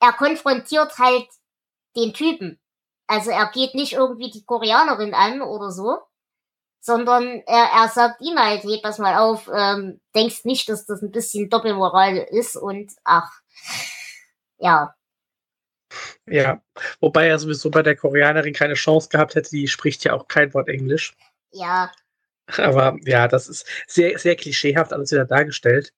er 0.00 0.12
konfrontiert 0.12 0.98
halt 0.98 1.28
den 1.96 2.12
Typen. 2.12 2.60
Also 3.06 3.30
er 3.30 3.46
geht 3.52 3.76
nicht 3.76 3.92
irgendwie 3.92 4.30
die 4.30 4.44
Koreanerin 4.44 5.14
an 5.14 5.40
oder 5.40 5.70
so, 5.70 5.98
sondern 6.80 7.42
er, 7.46 7.70
er 7.76 7.88
sagt 7.88 8.20
ihm 8.22 8.36
halt, 8.36 8.64
hey, 8.64 8.80
pass 8.82 8.98
mal 8.98 9.16
auf, 9.18 9.48
ähm, 9.54 10.00
denkst 10.16 10.44
nicht, 10.44 10.68
dass 10.68 10.84
das 10.86 11.02
ein 11.02 11.12
bisschen 11.12 11.48
Doppelmoral 11.48 12.16
ist 12.16 12.56
und 12.56 12.92
ach, 13.04 13.30
ja, 14.58 14.96
Ja, 16.26 16.60
wobei 17.00 17.28
er 17.28 17.38
sowieso 17.38 17.70
bei 17.70 17.82
der 17.82 17.96
Koreanerin 17.96 18.52
keine 18.52 18.74
Chance 18.74 19.08
gehabt 19.08 19.36
hätte, 19.36 19.50
die 19.50 19.68
spricht 19.68 20.02
ja 20.04 20.14
auch 20.14 20.26
kein 20.26 20.52
Wort 20.54 20.68
Englisch. 20.68 21.14
ja, 21.52 21.92
Aber 22.58 22.96
ja, 23.04 23.26
das 23.28 23.48
ist 23.48 23.66
sehr, 23.86 24.18
sehr 24.18 24.36
klischeehaft 24.36 24.92
alles 24.92 25.10
wieder 25.12 25.24
dargestellt. 25.24 25.92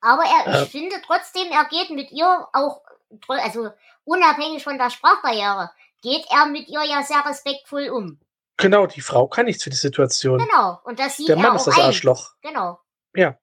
aber 0.00 0.22
er, 0.24 0.54
Äh. 0.60 0.62
ich 0.64 0.70
finde 0.70 0.96
trotzdem, 1.04 1.48
er 1.50 1.64
geht 1.66 1.90
mit 1.90 2.10
ihr 2.12 2.46
auch, 2.52 2.82
also 3.28 3.70
unabhängig 4.04 4.62
von 4.62 4.78
der 4.78 4.90
Sprachbarriere, 4.90 5.70
geht 6.02 6.24
er 6.30 6.46
mit 6.46 6.68
ihr 6.68 6.84
ja 6.84 7.02
sehr 7.02 7.24
respektvoll 7.26 7.88
um. 7.88 8.20
Genau, 8.58 8.86
die 8.86 9.00
Frau 9.00 9.26
kann 9.28 9.46
nichts 9.46 9.64
für 9.64 9.70
die 9.70 9.76
Situation. 9.76 10.38
Genau, 10.38 10.80
und 10.84 10.98
das 10.98 11.16
sieht 11.16 11.28
Der 11.28 11.36
er 11.36 11.42
Mann 11.42 11.56
ist 11.56 11.66
das 11.66 11.76
ein. 11.78 11.84
Arschloch. 11.84 12.34
Genau. 12.42 12.78
Ja. 13.14 13.36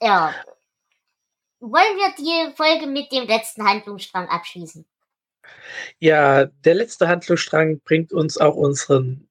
Ja. 0.00 0.34
Wollen 1.60 1.96
wir 1.96 2.14
die 2.16 2.56
Folge 2.56 2.86
mit 2.86 3.12
dem 3.12 3.26
letzten 3.26 3.68
Handlungsstrang 3.68 4.28
abschließen? 4.28 4.86
Ja, 5.98 6.46
der 6.46 6.74
letzte 6.74 7.06
Handlungsstrang 7.06 7.80
bringt 7.80 8.12
uns 8.12 8.38
auch 8.38 8.54
unseren. 8.56 9.28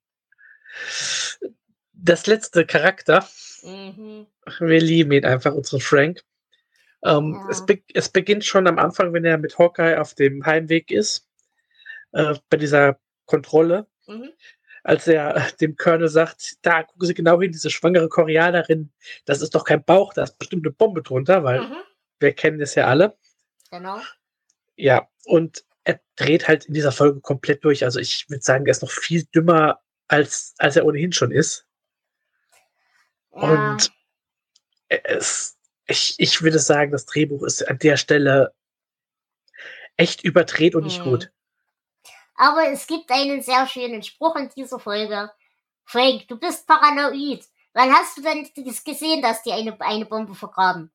Das 1.94 2.28
letzte 2.28 2.66
Charakter. 2.66 3.28
Mhm. 3.64 4.28
Wir 4.60 4.80
lieben 4.82 5.12
ihn 5.12 5.26
einfach, 5.26 5.54
unseren 5.54 5.82
Frank. 5.82 6.24
Ähm, 7.04 7.34
Ja. 7.34 7.48
es, 7.50 7.66
be 7.66 7.82
es 7.94 8.10
beginnt 8.10 8.46
schon 8.46 8.68
am 8.68 8.78
Anfang, 8.80 9.14
wenn 9.14 9.26
er 9.26 9.38
mit 9.38 9.58
Hawkeye 9.58 10.00
auf 10.00 10.14
dem 10.16 10.46
Heimweg 10.46 10.92
ist, 10.92 11.28
äh, 12.14 12.36
bei 12.50 12.58
dieser 12.58 13.00
Kontrolle, 13.26 13.88
Mhm. 14.08 14.32
als 14.84 15.08
er 15.08 15.48
dem 15.62 15.76
Colonel 15.76 16.10
sagt, 16.10 16.58
da 16.62 16.84
gucken 16.84 17.06
Sie 17.08 17.14
genau 17.14 17.40
hin, 17.42 17.52
diese 17.52 17.70
schwangere 17.70 18.10
Koreanerin, 18.10 18.92
das 19.26 19.42
ist 19.42 19.56
doch 19.56 19.64
kein 19.66 19.84
Bauch, 19.84 20.14
da 20.14 20.24
ist 20.24 20.38
bestimmt 20.40 20.66
eine 20.66 20.74
Bombe 20.74 21.02
drunter, 21.04 21.44
weil 21.44 21.62
Mhm. 21.62 21.76
wir 22.20 22.34
kennen 22.34 22.60
es 22.62 22.76
ja 22.76 22.88
alle. 22.88 23.18
Genau. 23.72 24.02
Ja, 24.76 25.08
und 25.26 25.64
er 25.84 26.00
dreht 26.16 26.48
halt 26.48 26.66
in 26.66 26.74
dieser 26.74 26.92
Folge 26.92 27.20
komplett 27.22 27.64
durch. 27.64 27.84
Also 27.84 28.00
ich 28.00 28.30
würde 28.30 28.44
sagen, 28.44 28.66
er 28.66 28.72
ist 28.72 28.82
noch 28.82 28.92
viel 28.92 29.24
dümmer, 29.34 29.80
als, 30.10 30.54
als 30.58 30.76
er 30.76 30.86
ohnehin 30.86 31.14
schon 31.14 31.32
ist. 31.32 31.66
Ja. 33.32 33.42
Und 33.42 33.92
es, 34.90 35.58
ich, 35.88 36.16
ich 36.18 36.42
würde 36.42 36.60
sagen, 36.60 36.92
das 36.92 37.06
Drehbuch 37.06 37.44
ist 37.44 37.66
an 37.68 37.80
der 37.80 37.96
Stelle 37.96 38.54
echt 39.96 40.24
überdreht 40.24 40.76
und 40.76 40.84
nicht 40.84 41.00
Mhm. 41.00 41.10
gut. 41.10 41.32
Aber 42.36 42.68
es 42.70 42.88
gibt 42.88 43.12
einen 43.12 43.42
sehr 43.42 43.68
schönen 43.68 44.02
Spruch 44.02 44.36
in 44.36 44.50
dieser 44.50 44.80
Folge. 44.80 45.32
Frank, 45.86 46.28
du 46.28 46.38
bist 46.38 46.66
paranoid. 46.68 47.46
Wann 47.74 47.94
hast 47.94 48.18
du 48.18 48.22
denn 48.22 48.50
das 48.56 48.84
gesehen, 48.84 49.22
dass 49.22 49.44
die 49.44 49.52
eine, 49.52 49.80
eine 49.82 50.06
Bombe 50.06 50.36
vergraben? 50.36 50.92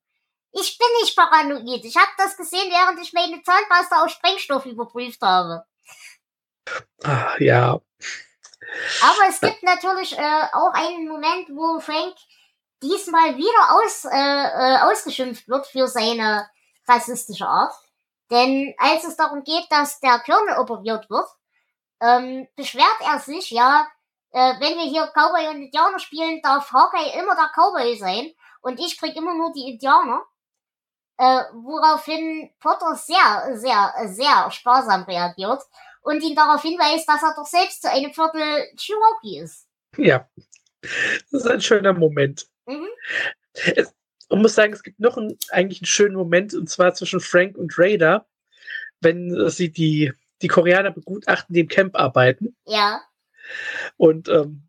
Ich 0.51 0.77
bin 0.77 0.87
nicht 1.01 1.15
paranoid. 1.15 1.85
Ich 1.85 1.95
habe 1.95 2.11
das 2.17 2.35
gesehen, 2.35 2.69
während 2.71 2.99
ich 3.01 3.13
meine 3.13 3.41
Zahnpasta 3.43 4.03
auf 4.03 4.09
Sprengstoff 4.09 4.65
überprüft 4.65 5.21
habe. 5.21 5.65
Ah, 7.03 7.35
ja, 7.39 7.79
Aber 9.01 9.29
es 9.29 9.39
gibt 9.39 9.63
natürlich 9.63 10.17
äh, 10.17 10.43
auch 10.53 10.73
einen 10.73 11.07
Moment, 11.07 11.49
wo 11.49 11.79
Frank 11.79 12.15
diesmal 12.81 13.35
wieder 13.37 13.75
aus, 13.75 14.05
äh, 14.05 14.09
äh, 14.11 14.77
ausgeschimpft 14.81 15.47
wird 15.47 15.65
für 15.67 15.87
seine 15.87 16.49
rassistische 16.87 17.47
Art. 17.47 17.73
Denn 18.31 18.73
als 18.77 19.03
es 19.03 19.15
darum 19.15 19.43
geht, 19.43 19.65
dass 19.69 19.99
der 19.99 20.19
Colonel 20.19 20.57
operiert 20.57 21.09
wird, 21.09 21.27
ähm, 22.01 22.47
beschwert 22.55 22.99
er 23.01 23.19
sich, 23.19 23.51
ja, 23.51 23.87
äh, 24.31 24.53
wenn 24.59 24.77
wir 24.77 24.85
hier 24.85 25.07
Cowboy 25.13 25.47
und 25.47 25.63
Indianer 25.63 25.99
spielen, 25.99 26.41
darf 26.41 26.71
Hawkeye 26.71 27.19
immer 27.19 27.35
der 27.35 27.51
Cowboy 27.55 27.97
sein 27.97 28.33
und 28.61 28.79
ich 28.79 28.97
krieg 28.99 29.15
immer 29.15 29.33
nur 29.33 29.51
die 29.53 29.71
Indianer. 29.71 30.23
Äh, 31.17 31.43
woraufhin 31.53 32.53
Potter 32.59 32.93
sehr, 32.95 33.55
sehr, 33.55 33.93
sehr 34.07 34.51
sparsam 34.51 35.03
reagiert 35.03 35.61
und 36.05 36.21
ihn 36.23 36.35
darauf 36.35 36.61
hinweist, 36.61 37.07
dass 37.09 37.23
er 37.23 37.33
doch 37.35 37.47
selbst 37.47 37.81
zu 37.81 37.91
einem 37.91 38.13
Viertel 38.13 38.41
Cherokee 38.77 39.41
ist. 39.41 39.67
ja. 39.97 40.29
Das 41.31 41.41
ist 41.41 41.47
ein 41.47 41.61
schöner 41.61 41.93
Moment. 41.93 42.47
Mhm. 42.67 42.87
Es, 43.75 43.91
man 44.29 44.43
muss 44.43 44.53
sagen, 44.53 44.73
es 44.73 44.83
gibt 44.83 44.99
noch 44.99 45.17
einen, 45.17 45.37
eigentlich 45.49 45.81
einen 45.81 45.87
schönen 45.87 46.15
Moment, 46.15 46.53
und 46.53 46.69
zwar 46.69 46.93
zwischen 46.93 47.19
Frank 47.19 47.57
und 47.57 47.77
Raider, 47.77 48.27
wenn 49.01 49.49
sie 49.49 49.71
die, 49.71 50.13
die 50.43 50.47
Koreaner 50.47 50.91
begutachten, 50.91 51.53
die 51.53 51.61
im 51.61 51.67
Camp 51.67 51.95
arbeiten. 51.95 52.55
Ja, 52.65 53.01
Und 53.97 54.29
ähm, 54.29 54.67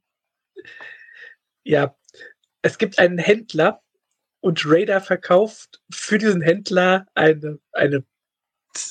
ja, 1.64 1.94
es 2.62 2.78
gibt 2.78 2.98
einen 2.98 3.18
Händler 3.18 3.82
und 4.40 4.62
Raider 4.66 5.00
verkauft 5.00 5.82
für 5.90 6.18
diesen 6.18 6.40
Händler 6.40 7.06
eine, 7.14 7.58
eine 7.72 8.04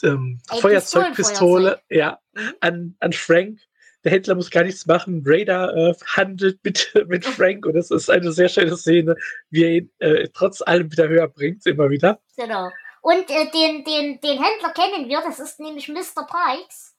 ähm, 0.03 0.41
Feuerzeugpistole 0.47 1.81
ja. 1.89 2.19
An, 2.59 2.95
an 2.99 3.13
Frank. 3.13 3.59
Der 4.03 4.11
Händler 4.11 4.35
muss 4.35 4.51
gar 4.51 4.63
nichts 4.63 4.85
machen. 4.85 5.23
Raider 5.25 5.73
äh, 5.75 5.95
handelt 6.15 6.63
mit, 6.63 6.93
mit 7.07 7.25
Frank 7.25 7.65
und 7.65 7.75
es 7.75 7.91
ist 7.91 8.09
eine 8.09 8.31
sehr 8.31 8.49
schöne 8.49 8.77
Szene, 8.77 9.15
wie 9.49 9.63
er 9.63 9.71
ihn 9.71 9.91
äh, 9.99 10.27
trotz 10.33 10.61
allem 10.61 10.91
wieder 10.91 11.07
höher 11.07 11.27
bringt, 11.27 11.65
immer 11.65 11.89
wieder. 11.89 12.19
genau. 12.37 12.69
Und 13.01 13.29
äh, 13.29 13.51
den, 13.51 13.83
den, 13.83 14.19
den 14.19 14.43
Händler 14.43 14.73
kennen 14.73 15.07
wir, 15.07 15.21
das 15.21 15.39
ist 15.39 15.59
nämlich 15.59 15.87
Mr. 15.87 16.25
Pikes. 16.25 16.95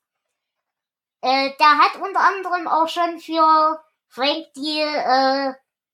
Äh, 1.21 1.51
der 1.59 1.79
hat 1.79 2.01
unter 2.01 2.21
anderem 2.21 2.69
auch 2.69 2.89
schon 2.89 3.19
für 3.19 3.81
Frank 4.07 4.47
die 4.55 4.81
äh, 4.81 5.53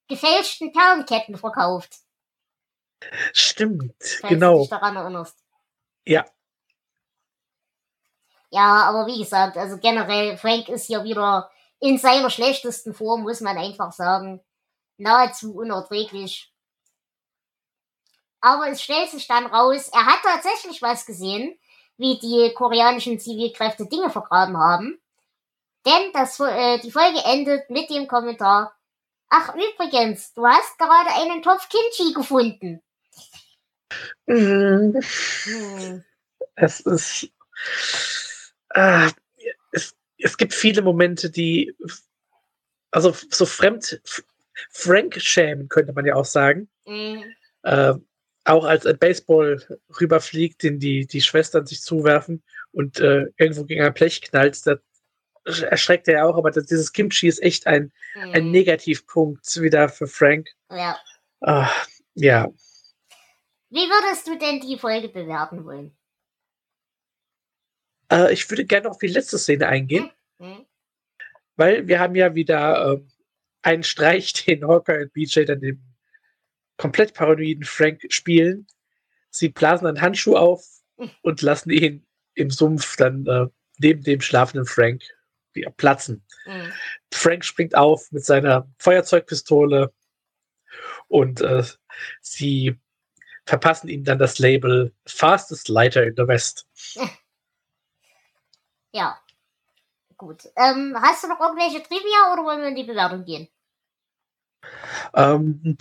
gefälschten 0.08 0.72
Perlenketten 0.72 1.36
verkauft, 1.36 1.96
Stimmt, 3.32 3.94
falls 3.98 4.20
du 4.20 4.28
genau. 4.28 4.60
dich 4.60 4.68
daran 4.68 4.96
erinnerst. 4.96 5.38
Ja. 6.04 6.24
Ja, 8.52 8.84
aber 8.84 9.06
wie 9.06 9.18
gesagt, 9.18 9.56
also 9.56 9.78
generell, 9.78 10.36
Frank 10.36 10.68
ist 10.68 10.86
hier 10.86 11.04
wieder 11.04 11.50
in 11.80 11.96
seiner 11.96 12.28
schlechtesten 12.28 12.92
Form, 12.92 13.22
muss 13.22 13.40
man 13.40 13.56
einfach 13.56 13.92
sagen. 13.92 14.42
Nahezu 14.98 15.54
unerträglich. 15.54 16.52
Aber 18.42 18.68
es 18.68 18.82
stellt 18.82 19.08
sich 19.08 19.26
dann 19.26 19.46
raus, 19.46 19.88
er 19.90 20.04
hat 20.04 20.20
tatsächlich 20.22 20.82
was 20.82 21.06
gesehen, 21.06 21.58
wie 21.96 22.18
die 22.18 22.52
koreanischen 22.54 23.18
Zivilkräfte 23.18 23.86
Dinge 23.86 24.10
vergraben 24.10 24.58
haben. 24.58 25.00
Denn 25.86 26.12
das, 26.12 26.38
äh, 26.38 26.78
die 26.80 26.90
Folge 26.90 27.20
endet 27.24 27.70
mit 27.70 27.88
dem 27.88 28.06
Kommentar, 28.06 28.76
ach 29.30 29.54
übrigens, 29.54 30.34
du 30.34 30.46
hast 30.46 30.78
gerade 30.78 31.10
einen 31.22 31.42
Topf 31.42 31.70
Kimchi 31.70 32.12
gefunden. 32.12 32.82
Mhm. 34.26 35.00
Hm. 35.44 36.04
Es 36.54 36.80
ist, 36.80 37.30
äh, 38.74 39.10
es, 39.72 39.94
es 40.18 40.36
gibt 40.36 40.54
viele 40.54 40.82
Momente, 40.82 41.30
die 41.30 41.74
also 42.90 43.14
so 43.30 43.46
fremd 43.46 44.00
Frank 44.70 45.20
schämen, 45.20 45.68
könnte 45.68 45.92
man 45.92 46.04
ja 46.04 46.14
auch 46.14 46.24
sagen. 46.24 46.68
Mhm. 46.86 47.24
Äh, 47.62 47.94
auch 48.44 48.64
als 48.64 48.86
ein 48.86 48.98
Baseball 48.98 49.62
rüberfliegt, 50.00 50.62
den 50.62 50.78
die, 50.78 51.06
die 51.06 51.20
Schwestern 51.20 51.66
sich 51.66 51.80
zuwerfen 51.80 52.42
und 52.72 53.00
äh, 53.00 53.26
irgendwo 53.36 53.64
gegen 53.64 53.82
ein 53.82 53.94
Blech 53.94 54.20
knallt, 54.20 54.66
da 54.66 54.76
erschreckt 55.44 56.08
er 56.08 56.14
ja 56.14 56.24
auch, 56.24 56.36
aber 56.36 56.50
das, 56.50 56.66
dieses 56.66 56.92
Kimchi 56.92 57.28
ist 57.28 57.42
echt 57.42 57.66
ein, 57.66 57.92
mhm. 58.14 58.32
ein 58.32 58.50
Negativpunkt 58.50 59.60
wieder 59.60 59.88
für 59.88 60.06
Frank. 60.06 60.50
Ja. 60.70 60.96
Uh, 61.40 61.66
ja. 62.14 62.48
Wie 63.70 63.88
würdest 63.88 64.26
du 64.28 64.38
denn 64.38 64.60
die 64.60 64.78
Folge 64.78 65.08
bewerten 65.08 65.64
wollen? 65.64 65.96
Uh, 68.12 68.28
ich 68.28 68.48
würde 68.50 68.64
gerne 68.66 68.90
auf 68.90 68.98
die 68.98 69.06
letzte 69.06 69.38
Szene 69.38 69.68
eingehen. 69.68 70.10
Mhm. 70.38 70.66
Weil 71.56 71.88
wir 71.88 71.98
haben 71.98 72.14
ja 72.14 72.34
wieder 72.34 72.92
äh, 72.92 73.00
einen 73.62 73.84
Streich, 73.84 74.32
den 74.44 74.66
Hawker 74.66 74.98
und 74.98 75.12
BJ 75.12 75.44
dann 75.44 75.60
dem 75.60 75.82
komplett 76.76 77.14
paranoiden 77.14 77.64
Frank 77.64 78.02
spielen. 78.08 78.66
Sie 79.30 79.48
blasen 79.48 79.86
einen 79.86 80.00
Handschuh 80.00 80.36
auf 80.36 80.64
und 81.22 81.40
lassen 81.42 81.70
ihn 81.70 82.06
im 82.34 82.50
Sumpf 82.50 82.96
dann 82.96 83.26
äh, 83.26 83.46
neben 83.78 84.02
dem 84.02 84.20
schlafenden 84.20 84.66
Frank 84.66 85.02
platzen. 85.76 86.24
Mhm. 86.46 86.72
Frank 87.12 87.44
springt 87.44 87.74
auf 87.74 88.10
mit 88.10 88.24
seiner 88.24 88.70
Feuerzeugpistole 88.78 89.92
und 91.08 91.40
äh, 91.40 91.62
sie 92.20 92.76
verpassen 93.46 93.88
ihm 93.88 94.04
dann 94.04 94.18
das 94.18 94.38
Label 94.38 94.92
Fastest 95.06 95.68
Lighter 95.68 96.04
in 96.04 96.14
the 96.16 96.26
West. 96.26 96.66
Ja, 98.92 99.18
gut. 100.16 100.48
Ähm, 100.56 100.96
hast 101.00 101.24
du 101.24 101.28
noch 101.28 101.40
irgendwelche 101.40 101.82
Trivia 101.82 102.32
oder 102.32 102.44
wollen 102.44 102.60
wir 102.60 102.68
in 102.68 102.76
die 102.76 102.84
Bewertung 102.84 103.24
gehen? 103.24 103.48
Ähm, 105.14 105.76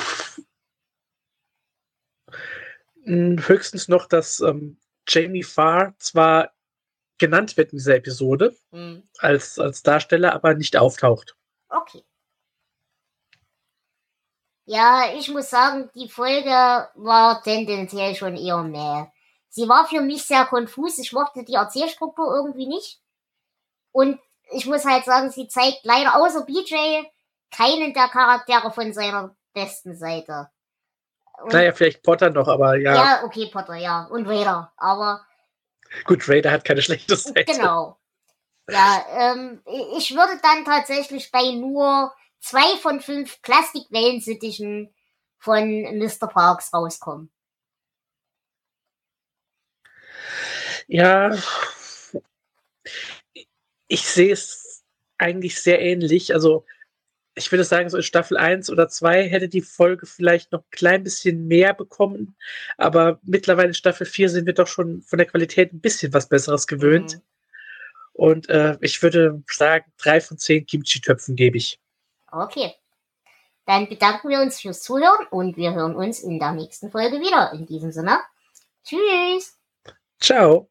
höchstens 3.05 3.87
noch, 3.87 4.07
dass 4.07 4.39
ähm, 4.39 4.77
Jamie 5.07 5.43
Farr 5.43 5.93
zwar 5.97 6.51
genannt 7.17 7.57
wird 7.57 7.71
in 7.71 7.77
dieser 7.77 7.95
Episode 7.95 8.55
mhm. 8.71 9.03
als, 9.19 9.59
als 9.59 9.83
Darsteller, 9.83 10.33
aber 10.33 10.55
nicht 10.55 10.77
auftaucht. 10.77 11.35
Okay. 11.69 12.03
Ja, 14.65 15.13
ich 15.17 15.29
muss 15.29 15.49
sagen, 15.49 15.89
die 15.95 16.07
Folge 16.07 16.49
war 16.95 17.43
tendenziell 17.43 18.15
schon 18.15 18.37
eher 18.37 18.63
mehr. 18.63 19.11
Sie 19.51 19.67
war 19.67 19.85
für 19.85 20.01
mich 20.01 20.23
sehr 20.23 20.45
konfus. 20.45 20.97
Ich 20.97 21.11
mochte 21.11 21.43
die 21.43 21.55
Erzählstruktur 21.55 22.33
irgendwie 22.33 22.67
nicht. 22.67 23.01
Und 23.91 24.17
ich 24.53 24.65
muss 24.65 24.85
halt 24.85 25.03
sagen, 25.03 25.29
sie 25.29 25.49
zeigt 25.49 25.81
leider 25.83 26.15
außer 26.15 26.45
BJ 26.45 27.03
keinen 27.51 27.93
der 27.93 28.07
Charaktere 28.07 28.71
von 28.71 28.93
seiner 28.93 29.35
besten 29.53 29.95
Seite. 29.95 30.49
Und, 31.43 31.51
naja, 31.51 31.73
vielleicht 31.73 32.01
Potter 32.01 32.29
noch, 32.29 32.47
aber 32.47 32.77
ja. 32.77 32.95
Ja, 32.95 33.23
okay, 33.25 33.49
Potter, 33.51 33.75
ja. 33.75 34.05
Und 34.05 34.25
Vader. 34.25 34.71
Aber. 34.77 35.25
Gut, 36.05 36.29
Vader 36.29 36.51
hat 36.51 36.63
keine 36.63 36.81
schlechte 36.81 37.17
Seite. 37.17 37.43
Genau. 37.43 37.97
Ja, 38.69 39.05
ähm, 39.17 39.61
ich 39.97 40.15
würde 40.15 40.39
dann 40.41 40.63
tatsächlich 40.63 41.29
bei 41.29 41.51
nur 41.51 42.13
zwei 42.39 42.77
von 42.77 43.01
fünf 43.01 43.41
Plastikwellensittichen 43.41 44.93
von 45.39 45.97
Mr. 45.97 46.27
Parks 46.27 46.73
rauskommen. 46.73 47.33
Ja, 50.91 51.33
ich 53.87 54.03
sehe 54.03 54.33
es 54.33 54.83
eigentlich 55.17 55.61
sehr 55.61 55.81
ähnlich. 55.81 56.33
Also, 56.33 56.65
ich 57.33 57.49
würde 57.49 57.63
sagen, 57.63 57.89
so 57.89 57.95
in 57.95 58.03
Staffel 58.03 58.35
1 58.35 58.69
oder 58.69 58.89
2 58.89 59.29
hätte 59.29 59.47
die 59.47 59.61
Folge 59.61 60.05
vielleicht 60.05 60.51
noch 60.51 60.59
ein 60.59 60.71
klein 60.71 61.03
bisschen 61.05 61.47
mehr 61.47 61.73
bekommen. 61.73 62.35
Aber 62.77 63.21
mittlerweile 63.23 63.69
in 63.69 63.73
Staffel 63.73 64.05
4 64.05 64.29
sind 64.29 64.45
wir 64.45 64.53
doch 64.53 64.67
schon 64.67 65.01
von 65.01 65.17
der 65.17 65.27
Qualität 65.27 65.71
ein 65.71 65.79
bisschen 65.79 66.13
was 66.13 66.27
Besseres 66.27 66.67
gewöhnt. 66.67 67.15
Mhm. 67.15 67.21
Und 68.11 68.49
äh, 68.49 68.77
ich 68.81 69.01
würde 69.01 69.41
sagen, 69.47 69.93
drei 69.97 70.19
von 70.19 70.37
zehn 70.37 70.65
Kimchi-Töpfen 70.65 71.37
gebe 71.37 71.55
ich. 71.55 71.79
Okay. 72.29 72.75
Dann 73.65 73.87
bedanken 73.87 74.27
wir 74.27 74.41
uns 74.41 74.59
fürs 74.59 74.81
Zuhören 74.81 75.25
und 75.29 75.55
wir 75.55 75.73
hören 75.73 75.95
uns 75.95 76.19
in 76.19 76.37
der 76.37 76.51
nächsten 76.51 76.91
Folge 76.91 77.21
wieder. 77.21 77.53
In 77.53 77.65
diesem 77.65 77.93
Sinne. 77.93 78.19
Tschüss. 78.83 79.57
Ciao. 80.19 80.70